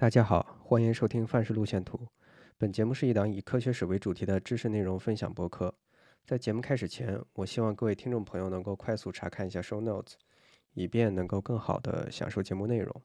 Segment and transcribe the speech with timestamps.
[0.00, 2.08] 大家好，欢迎收听范式路线图。
[2.56, 5.74] 本节目是一档以科学史为主题的知识内容分享播客。
[6.24, 10.14] 在节目开始前，我希望各位听众朋友能够快速查看一下 show notes，
[10.72, 13.02] 以便能够更好的享受节目内容。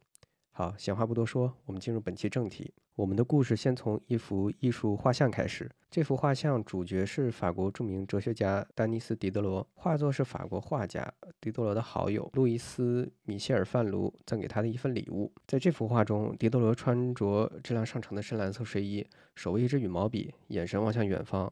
[0.58, 2.74] 好，闲话不多说，我们进入本期正题。
[2.96, 5.70] 我们的故事先从一幅艺术画像开始。
[5.92, 15.30] 这幅画像主角是法国著名哲学家丹尼斯·狄德罗，画作是法国画家狄德罗的好友路易斯·米歇尔·范卢赠给他的一份礼物。
[15.46, 21.52] 在这幅画中，狄德罗穿着质量上乘的深蓝色睡衣，手握一支羽毛笔，眼神望向远方，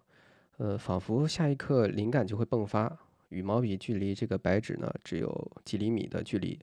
[0.59, 2.97] 呃，仿佛下一刻灵感就会迸发。
[3.27, 6.57] 羽毛笔距离这个白纸呢，只有几厘米的距离。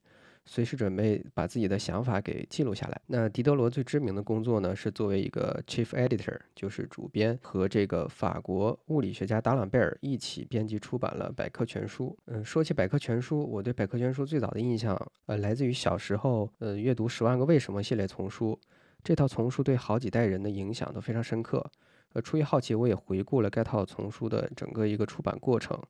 [0.53, 3.01] 随时准备把自己的想法给记录下来。
[3.07, 12.19] 那狄德罗最知名的工作呢，是作为一个 chief editor，就是主编，和这个法国物理学家达朗贝尔一起编辑出版了百科全书。
[12.27, 18.59] 嗯，说起百科全书，我对百科全书最早的印象，呃，来自于小时候，呃，阅读《十万个为什么》系列丛书。
[19.05, 21.65] 这套丛书对好几代人的影响都非常深刻。
[22.15, 25.81] 呃，出于好奇，我也回顾了该套丛书的整个一个出版过程。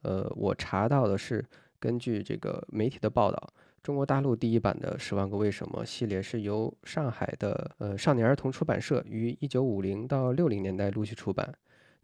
[0.00, 1.44] 呃，我查到的是，
[1.78, 3.52] 根据这个媒体的报道。
[3.86, 11.54] 中国大陆第一版的《十万个为什么》系列是由上海的呃少年儿童出版社于一九五零到六零年代陆续出版。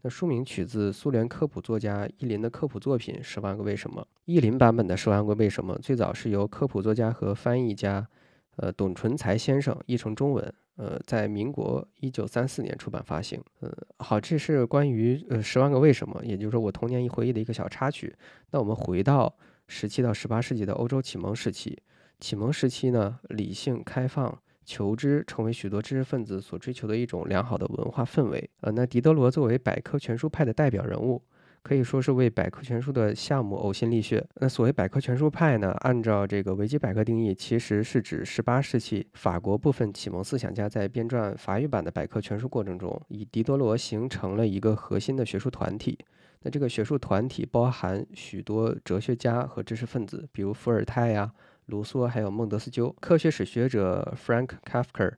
[0.01, 4.01] 那书名取自苏联科普作家伊林的科普作品《十万个为什么》。
[4.23, 8.07] 伊林版本的《十万个为什么》最早是由科普作家和翻译家
[8.55, 13.43] 呃董纯才先生译成中文，呃，在民国一九三四年出版发行。
[13.59, 18.15] 呃，好，这是关于呃《十万个为什么》，也就是说我童年一回忆的一个小插曲。
[18.51, 19.35] 那我们回到。
[19.75, 21.75] 十七到十八世纪的欧洲启蒙时期，
[22.19, 28.47] 启蒙时期呢，理性、开放、求知成为许多知识分子所追求的一种良好的文化氛围。
[28.61, 31.19] 呃，那狄德罗作为百科全书派的代表人物，
[31.63, 34.23] 可以说是为百科全书的项目呕心沥血。
[34.35, 45.97] 那所谓百科全书派呢，按照这个维基百科定义，其实是指十八世纪法国部分启蒙思想家在编撰法语版的百科全书过程中，以狄德罗形成了一个核心的学术团体。
[46.43, 51.31] 那这个学术团体包含许多哲学家和知识分子，比如伏尔泰呀、
[51.67, 52.93] 卢梭，还有孟德斯鸠。
[52.99, 55.13] 科学史学者 Frank Kafka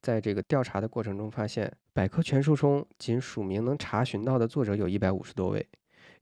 [0.00, 5.68] 在这个调查的过程中发现，百科全书中仅署名能查询到的作者有一百五十多位。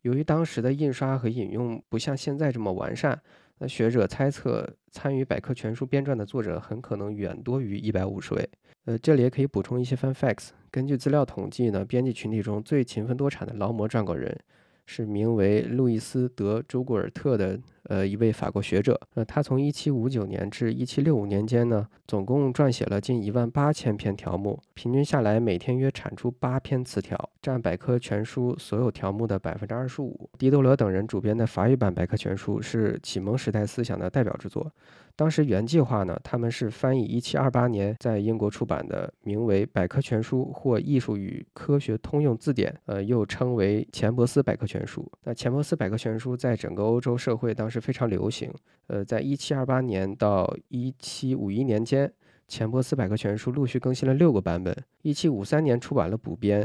[0.03, 3.21] 由于当时的印刷和引用不像现在这么完善，
[3.59, 8.49] 那学者猜测参与百科全书编撰的作者很可能远多于一百五十位。
[8.85, 10.51] 呃，这里也可以补充一些 fun facts。
[10.71, 14.39] 根据资料统计呢，编辑群体中最勤奋多产的劳模撰稿人
[14.87, 17.59] 是名为路易斯·德·朱古尔特的
[17.89, 18.99] 呃一位法国学者。
[19.15, 30.31] 呃，他从1759年至1765年间呢，总共撰写了近一万八千篇条目，平均下来每天约产出八篇词条，占百科全书所有条目的百分之二十五。
[30.39, 34.73] 狄德罗等人主编的法语版百科全书是启蒙时代思想的代表之作。
[35.19, 45.11] 当时原计划呢，他们是翻译一七二八年在英国出版的名为《百科全书》或《艺术与科学通用字典》，呃，又称为钱伯斯百科全书。
[45.25, 48.49] 那钱伯斯百科全书在整个欧洲社会当时非常流行。
[48.87, 52.13] 呃，在一七二八年到一七五一年间，
[52.47, 54.73] 钱伯斯百科全书陆续更新了六个版本。
[55.03, 56.65] 一七五三年出版了补编，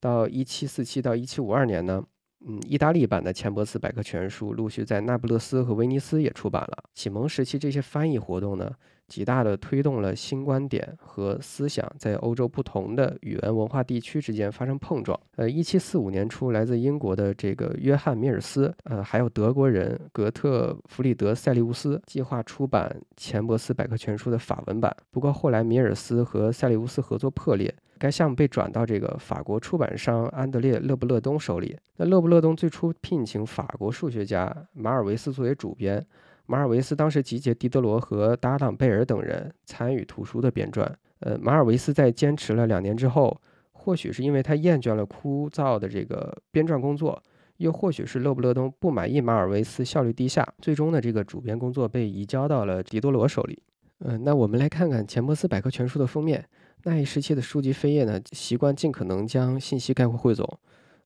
[0.00, 2.02] 到一七四七到一七五二年呢。
[2.46, 6.84] 嗯，意大利版的钱伯斯百科全书陆续在那不勒斯和威尼斯也出版了。
[6.94, 8.72] 启蒙时期这些翻译活动呢，
[9.10, 15.18] 极大地推动了新观点和思想在欧洲不同的语言文化地区之间发生碰撞。
[15.36, 24.96] 呃，一七四五年初，来自英国的这个约翰米尔斯，呃，还有德国人格特弗里德塞利乌斯计划出版钱伯斯百科全书的法文版。
[25.10, 27.74] 不过后来米尔斯和塞利乌斯合作破裂。
[27.98, 31.76] 该项目被转到这个法国出版商安德烈·勒布勒东手里。
[31.96, 36.02] 那勒布勒东最初聘请法国数学家马尔维斯作为主编。
[36.50, 40.84] 马尔维斯当时集结狄德罗和达朗贝尔等人参与图书的编撰。
[41.20, 43.40] 呃，马尔维斯在坚持了两年之后，
[43.70, 47.22] 或许是因为他厌倦了枯燥的这个编撰工作，
[47.58, 53.62] 又或许是勒布勒东不满意马尔维斯效率低下，最终呢，这个主编工作被移交到了狄德罗手里。
[54.00, 56.44] 嗯，那我们来看看钱伯斯百科全书的封面。
[56.82, 60.58] 那一时期的书籍扉页呢，习惯尽可能将信息概括汇总。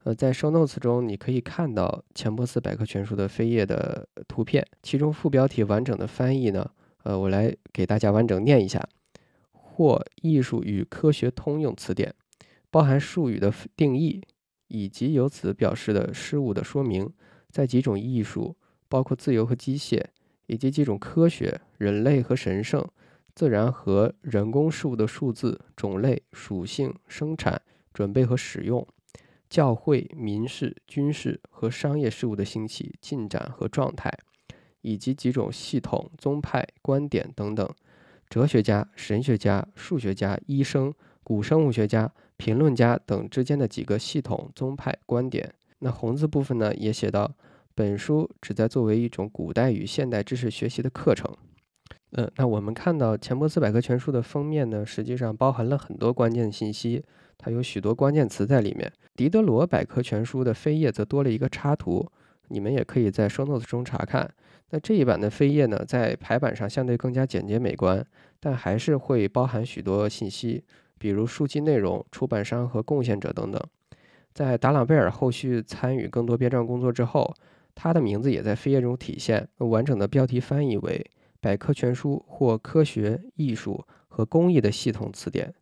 [0.05, 6.71] 呃，在 show notes 中，你可以看到钱伯斯百科全书的扉页的图片，其中副标题完整的翻译呢，
[7.05, 8.87] 呃，我来给大家完整念一下：
[9.53, 12.15] 或艺术与科学通用词典，
[12.71, 14.23] 包含术语的定义
[14.69, 17.11] 以及由此表示的事物的说明，
[17.50, 18.55] 在几种艺术，
[18.91, 20.05] 包括自由和机械，
[20.47, 22.87] 以及几种科学、人类和神圣。
[23.35, 27.61] 自然和人工事物的数字、种类、属性、生产、
[27.93, 28.87] 准备和使用，
[29.49, 34.12] 教会、民事、军事和商业事务的兴起、进展和状态，
[34.81, 37.69] 以及几种系统、宗派、观点等等，
[38.29, 40.93] 哲学家、神学家、数学家、医生、
[41.23, 45.55] 古生物学家、评论家等之间的几个系统、宗派、观点。
[45.79, 47.32] 那红字部分呢，也写到，
[47.75, 51.37] 本书旨在作为一种古代与现代知识学习的课程。
[52.12, 57.05] 呃，那我们看到钱伯斯百科全书的封面呢，实际上包含了很多关键信息，
[57.44, 58.91] 它有许多关键词在里面。
[59.14, 62.11] 狄德罗百科全书的扉页则多了一个插图，
[62.49, 64.32] 你们也可以在 show notes 中查看。
[64.70, 68.02] 那这一版的扉页呢，在排版上相对更加简洁美观，
[68.41, 70.64] 但还是会包含许多信息，
[70.96, 73.61] 比如书籍内容、出版商和贡献者等等。
[74.32, 77.35] 在达朗贝尔后续参与更多编撰工作之后，
[77.75, 79.47] 他的名字也在扉页中体现。
[79.58, 81.05] 完整的标题翻译为。
[81.40, 85.52] 百科全书或科学、艺术和工艺的系统词典，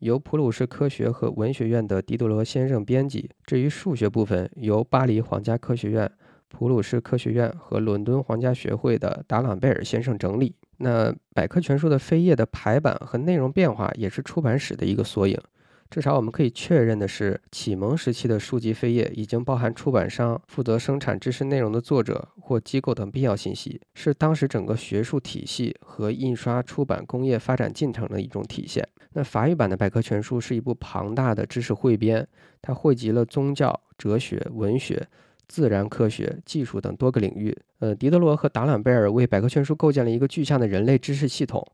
[0.00, 3.30] 由普鲁士科学和文学院的狄德罗先生编辑。
[3.44, 6.10] 至于数学部分，由巴黎皇家科学院、
[6.48, 10.54] 普鲁士科学院和伦敦皇家学会的达朗贝尔先生整理。
[10.78, 15.38] 那百科全书的扉页的排版和内容变化，也是出版史的一个缩影。
[15.90, 28.86] 至少我们可以确认的是，启蒙时期的书籍扉页已经包含出版商、负责生产知识内容的作者或机构等必要信息，是当时整个学术体系和印刷出版工业发展进程的一种体现。
[29.14, 32.24] 那法语版的百科全书是一部庞大的知识汇编，
[32.62, 35.04] 它汇集了宗教、哲学、文学、
[35.48, 37.52] 自然科学、技术等多个领域。
[37.80, 41.66] 呃，狄德罗和达朗贝尔为百科全书构建了一个具象的人类知识系统，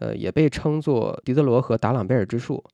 [0.00, 2.64] 呃，也被称作狄德罗和达朗贝尔之树。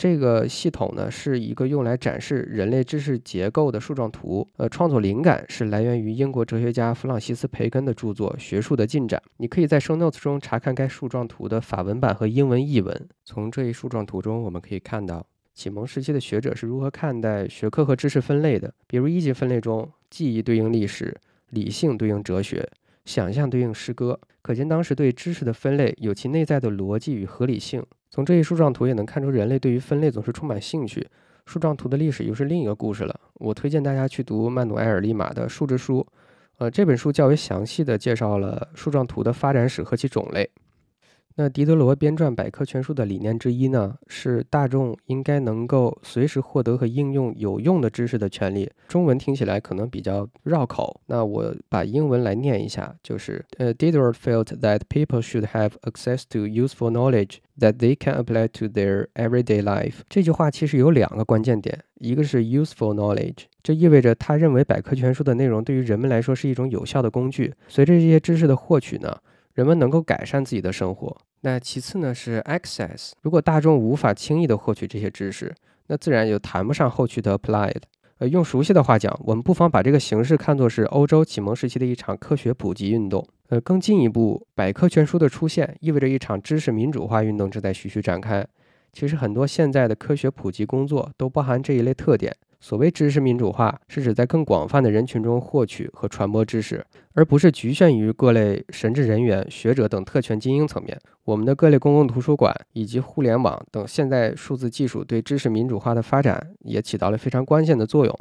[0.00, 4.48] 这个系统呢，是一个用来展示人类知识结构的树状图。
[4.56, 9.22] 呃，创作灵感是来源于英国哲学家弗朗西斯·培根的著作《学术的进展》。
[9.36, 13.08] 你可以在 show notes 中查看该树状图的法文版和英文译文。
[13.26, 18.72] 从这一树状图中，我们可以看到启蒙时期的学者是如何看待学科和知识分类的。
[18.86, 21.14] 比如一级分类中，记忆对应历史，
[21.50, 22.66] 理性对应哲学，
[23.04, 24.18] 想象对应诗歌。
[24.42, 27.84] 可见当时对知识的分类有其内在的逻辑与合理性。
[28.08, 31.06] 从这一树状图也能看出，人类对于分类总是充满兴趣。
[31.46, 33.20] 树状图的历史又是另一个故事了。
[33.34, 36.00] 我推荐大家去读曼努埃尔·利马的《树之书》，
[36.58, 40.48] 呃，这本书较为详细的介绍了树状图的发展史和其种类。
[41.36, 48.70] 那狄德罗编撰百科全书的理念之一呢，是大众应该能够随时获得和应用有用的知识的权利。
[48.88, 59.06] 中文听起来可能比较绕口，那我把英文来念一下，就是呃，Diderot felt that people should have access to useful knowledge that they can apply to their
[59.14, 60.00] everyday life。
[60.08, 67.54] 这句话其实有两个关键点，一个是 useful knowledge，这意味着他认为百科全书的内容对于人们来说是一种有效的工具。
[67.68, 69.16] 随着这些知识的获取呢，
[69.60, 71.14] 人们能够改善自己的生活。
[71.42, 75.54] 那其次呢是 access，如果大众无法轻易的获取这些知识，
[75.88, 77.82] 那自然就谈不上后续的 applied。
[78.20, 83.22] 呃，用熟悉的话讲，我们不妨把这个形式看作是欧洲启蒙时期的一场科学普及运动。
[83.50, 88.46] 呃，更进一步，百科全书的出现意味着一场知识民主化运动正在徐徐展开。
[88.94, 92.34] 其实很多现在的科学普及工作都包含这一类特点。
[92.60, 96.84] 所谓知识民主化，是指在更广泛的人群中获取和传播知识，
[97.14, 100.98] 而不是局限于各类神职人员、学者等特权精英层面。
[101.24, 108.18] 我们的各类公共图书馆以及互联网等现代数字技术对知识民主化的发展也起到了非常关键的作用，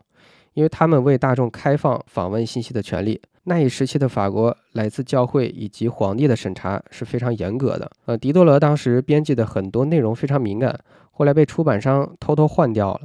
[0.53, 3.21] 因为他们为大众开放访问信息的权利。
[3.43, 7.91] 那一时期的法国，来自教会以及皇帝的审查是非常严格的。
[8.05, 10.79] 呃，狄多罗当时编辑的很多内容非常敏感，
[11.11, 13.01] 后来被出版商偷偷换掉了。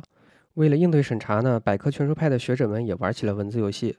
[0.55, 3.97] 为了应对审查呢，百科全书派的学者们也玩起了文字游戏。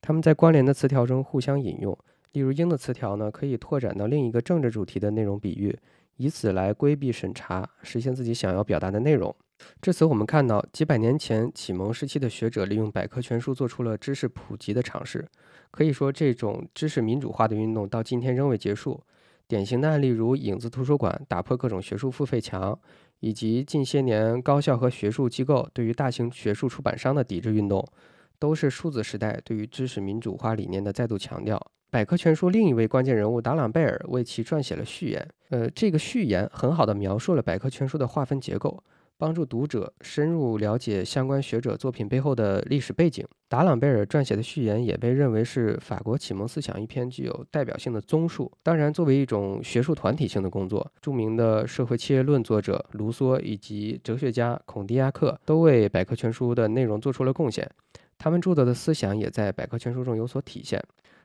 [0.00, 1.96] 他们在关联的词条中互相引用，
[2.32, 5.78] 例如“鹰”的词条呢，可以拓展到另一个政治主题的内容比喻，
[6.16, 9.34] 以此来规避审查，实现自己想要表达的内容。
[9.82, 15.22] 至此，我们看到几百年前启蒙时期的学者利用百科全书做出了知识普及的尝试。
[15.70, 19.02] 可以说，这种知识民主化的运动到今天仍未结束。
[19.46, 22.78] 典型的案例如影子图书馆打破各种学术付费墙。
[23.20, 27.86] 以及近些年高校和学术机构对于大型学术出版商的抵制运动，
[28.38, 31.60] 都是数字时代对于知识民主化理念的再度强调。
[31.90, 38.82] 百科全书另一位关键人物达朗贝尔为其撰写了序言，呃，这个序言很好的描述了百科全书的划分结构。
[39.20, 43.22] 帮助读者深入了解相关学者作品背后的历史背景。
[43.50, 48.50] 达朗贝尔撰写的序言也被认为是法国启蒙思想一篇具有代表性的综述。
[48.62, 57.70] 当然，作为一种学术团体性的工作，著名的社会契约论作者卢梭以及哲学家孔蒂亚克都为百科全书的内容做出了贡献。
[58.16, 60.82] 他们著作的思想也在百科全书中有所体现。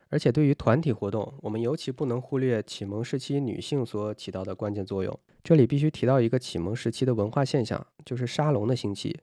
[0.10, 5.20] 而且，对于团体活动，我们尤其不能忽略启蒙时期女性所起到的关键作用。
[5.44, 9.18] 这里必须提到一个启蒙时期的文化现象，就是沙龙的兴起。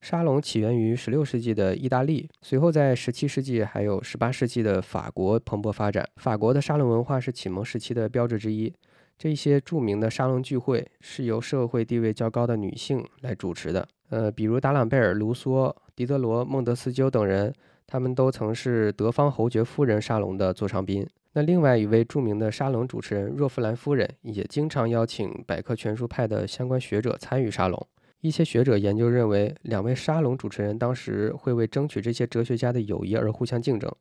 [0.00, 6.08] 沙龙起源于16世纪的意大利，随后在17世纪还有18世纪的法国蓬勃发展。
[6.16, 8.72] 法国的沙龙文化是启蒙时期的标志之一。
[9.18, 13.86] 这些著名的沙龙聚会是由社会地位较高的女性来主持的。
[14.08, 17.52] 呃，比如达朗贝尔、卢梭、狄德罗、孟德斯鸠等人，
[17.90, 21.04] 他们都曾是德方侯爵夫人沙龙的座上宾。
[21.32, 27.84] 那另外一位著名的沙龙主持人若夫兰夫人，也经常邀请百科全书派的相关学者参与沙龙。
[28.20, 33.92] 一些学者研究认为，两位沙龙主持人当时会为争取这些哲学家的友谊而互相竞争。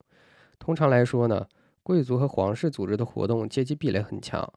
[0.60, 1.48] 通常来说呢，
[1.82, 4.48] 贵族和皇室组织的活动阶级壁垒很强。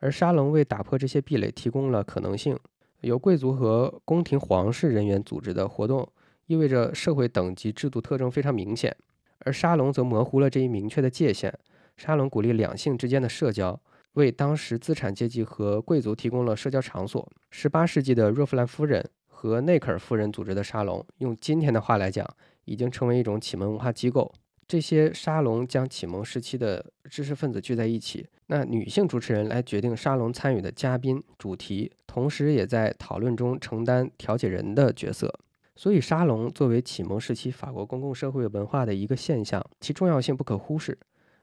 [0.00, 2.58] 而沙龙为打破这些壁垒提供了可能性。
[3.00, 6.06] 由贵族和宫廷皇室人员组织的活动，
[6.52, 8.94] 意味着社会等级制度特征非常明显，
[9.38, 11.50] 而沙龙则模糊了这一明确的界限。
[11.96, 13.80] 沙龙鼓励两性之间的社交，
[14.12, 17.26] 为当时资产阶级和贵族提供了社交场所。
[17.52, 22.28] 18世纪的若夫兰夫人和内克尔夫人组织的沙龙，用今天的话来讲，
[22.66, 24.30] 已经成为一种启蒙文化机构。
[24.68, 35.32] 这些沙龙将启蒙时期的知识分子聚在一起，那女性主持人来决定沙龙参与的嘉宾主题，同时也在讨论中承担调解人的角色。
[35.74, 40.96] 所以，沙龙作为启蒙时期法国公共社会文化的一个现象，其重要性不可忽视。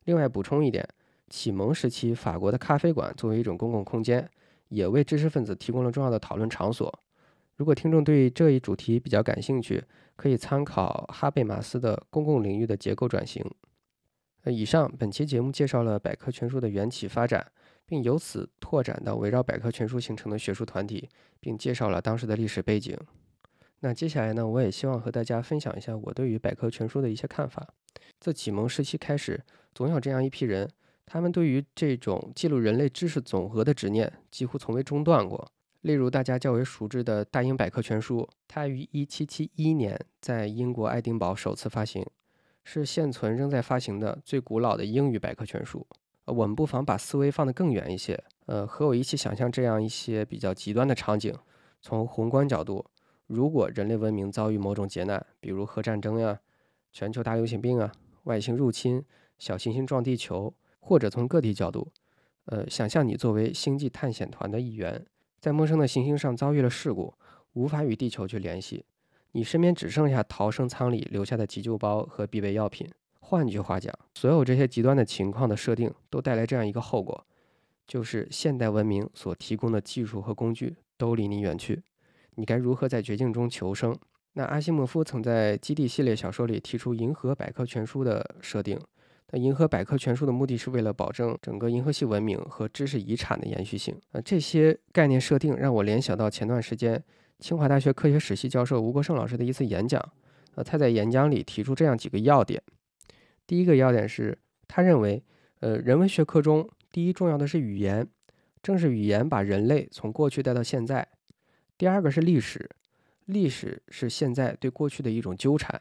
[0.06, 0.88] 另外补充一点，
[1.30, 4.30] 启蒙时期法国的咖啡馆作为一种公共空间，
[4.68, 6.92] 也为知识分子提供了重要的讨论场所。
[7.56, 9.84] 如果听众对这一主题比较感兴趣，
[10.16, 13.44] 可以参考哈贝马斯的公共领域的结构转型。
[14.44, 17.46] 呃，以上本期节目介绍了百科全书的缘起发展，
[17.86, 21.10] 并由此拓展到围绕百科全书形成的学术团体，
[21.40, 22.96] 并介绍了当时的历史背景。
[23.82, 27.66] 那接下来呢，我也希望和大家分享一下我对于百科全书的一些看法。
[28.20, 29.42] 自启蒙时期开始，
[29.74, 30.70] 总有这样一批人，
[31.06, 35.50] 他们对于这种记录人类知识总和的执念几乎从未中断过。
[35.82, 38.20] 例如，大家较为熟知的《大英百科全书》，
[38.50, 42.06] 它于1771年在英国爱丁堡首次发行，
[42.66, 45.88] 是现存仍在发行的最古老的英语百科全书。
[46.26, 51.34] 呃，我们不妨把思维放得更远一些，呃，和我一起想象这样一些比较极端的场景。
[51.82, 52.86] 从宏观角度，
[53.30, 56.40] 如果人类文明遭遇某种劫难，比如核战争呀、
[56.92, 57.92] 全球大流行病啊、
[58.24, 59.06] 外星入侵、
[59.38, 61.92] 小行星撞地球，或者从个体角度，
[62.46, 65.06] 呃，想象你作为星际探险团的一员。
[65.40, 67.14] 在陌生的行星上遭遇了事故，
[67.54, 68.84] 无法与地球去联系，
[69.34, 72.90] 你身边只剩下逃生舱里留下的急救包和必备药品。
[73.20, 77.24] 换句话讲，所有这些极端的情况的设定都带来这样一个后果，
[77.86, 81.84] 就是现代文明所提供的技术和工具都离你远去。
[82.40, 83.94] 你该如何在绝境中求生？
[84.32, 88.80] 那阿西莫夫曾在《基地》系列小说里提出《银河百科全书》的设定。
[89.32, 93.94] 那银河百科全书的目的是为了保证整个银河系文明和知识遗产的延续性。
[94.14, 97.04] 呃，这些概念设定让我联想到前段时间
[97.40, 100.02] 清华大学科学史系教授吴国胜老师的一次演讲。
[100.56, 102.64] 呃，他在演讲里提出这样几个要点：
[103.46, 105.22] 第一个要点是，他认为，
[105.60, 108.08] 呃，人文学科中第一重要的是语言，
[108.64, 111.04] 正是语言把人类从过去带到现在；
[111.80, 112.70] 第二个是历史，
[113.24, 115.80] 历史是现在对过去的一种纠缠。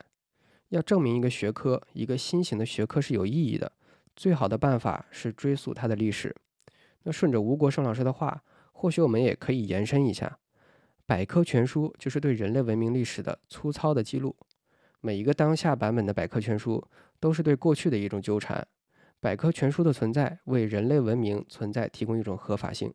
[0.68, 3.72] 要证明一个学科、一个新型的学科是有意义的，
[4.14, 6.32] 最好的办法是追溯它的历史。
[7.02, 10.38] 那顺着吴国胜老师的话，或许我们也可以延伸一下：
[11.04, 14.36] 百科全书就是对人类文明历史的粗糙的记录。
[15.00, 16.86] 每一个当下版本的百科全书
[17.18, 18.64] 都是对过去的一种纠缠。
[19.18, 22.94] 百科全书的存在为人类文明存在提供一种合法性。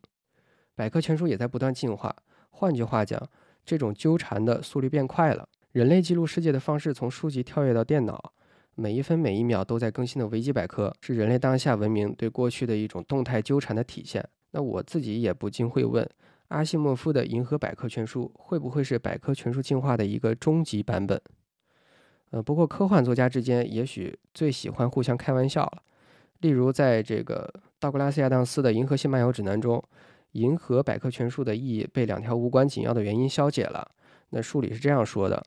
[0.74, 2.16] 百科全书也在不断进化。
[2.56, 3.22] 换句话讲，
[3.66, 5.48] 这种纠缠的速率变快了。
[5.72, 8.32] 人类记录世界的方式从书籍跳跃到电脑，
[8.76, 14.24] 每一分每一秒都在更新的维基百科，是人类当下文明对过去的一种动态纠缠的体现。
[14.52, 16.08] 那我自己也不禁会问：
[16.50, 21.20] 阿西莫夫的《银河百科全书》会不会是百科全书进化的一个终极版本？
[22.30, 25.82] 呃，不过科幻作家之间也许最喜欢互相开玩笑了。
[26.42, 29.78] 例如，在这个道格拉斯·亚当斯的《银河系漫游指南》中，
[30.34, 33.90] 《银河百科全书》的意义被两条无关紧要的原因消解了。
[34.30, 35.44] 那书里是这样说的。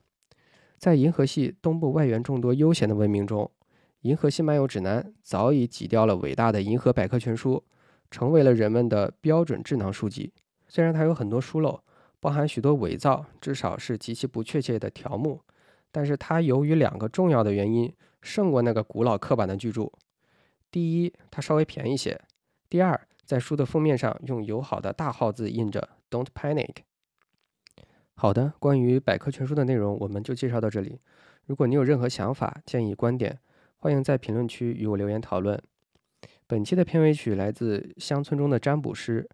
[0.78, 3.44] 在银河系东部外缘众多悠闲的文明中，
[4.02, 7.62] 《银河系漫游指南》早已挤掉了伟大的《银河百科全书》，
[8.10, 10.32] 成为了人们的标准智囊书籍。
[10.68, 11.80] 虽然它有很多疏漏，
[12.20, 15.40] 包含许多伪造，至少是极其不确切的条目，
[15.90, 19.90] 但是它由于两个重要的原因胜过那个古老刻板的巨著：
[20.70, 22.16] 第一，它稍微便宜些；
[22.68, 26.76] 第二，在书的封面上用友好的大号字印着 “Don't Panic”。
[28.14, 31.00] 好的，关于百科全书的内容，我们就介绍到这里。
[31.46, 33.40] 如果你有任何想法、建议、观点，
[33.76, 35.60] 欢迎在评论区与我留言讨论。
[36.46, 39.28] 本期的片尾曲来自《乡村中的占卜师》，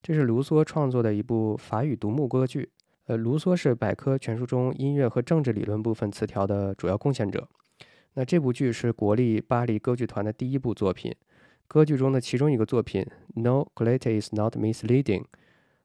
[0.00, 2.70] 这是卢梭创作的一部法语独幕歌剧。
[3.06, 7.48] 呃，卢梭是百科全书中音乐和政治理论部分词条的主要贡献者。
[8.14, 11.12] 那这部剧是国立巴黎歌剧团的第一部作品，
[11.72, 13.02] 歌剧中的其中一个作品
[13.40, 15.22] 《No, Colette is not misleading》，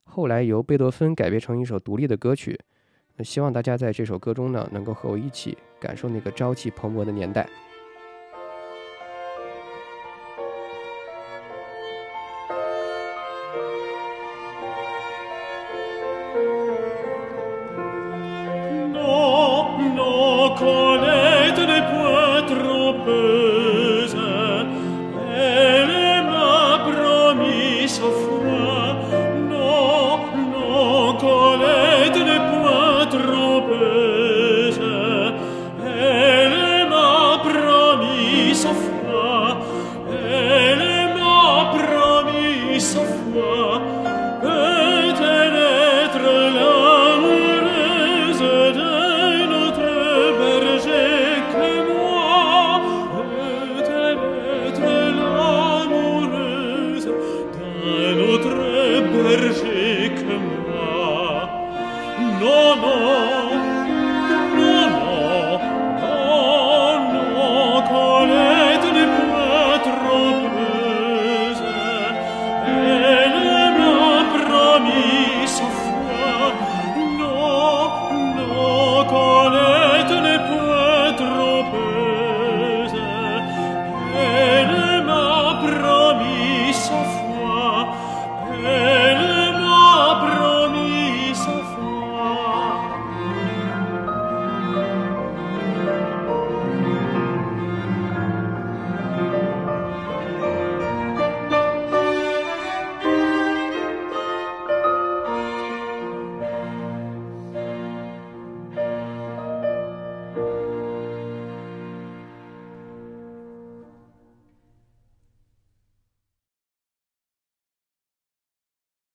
[0.04, 2.60] 后来由贝多芬改编成一首独立的歌曲。
[3.16, 7.48] 那希望大家在这首歌中呢，能够和我一起感受那个朝气蓬勃的年代。